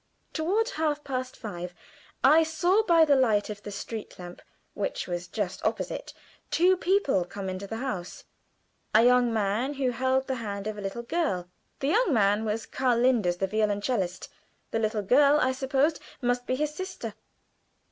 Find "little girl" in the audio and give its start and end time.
10.81-11.47, 14.79-15.37